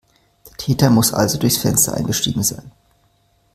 [0.49, 2.71] Der Täter muss also durchs Fenster eingestiegen sein.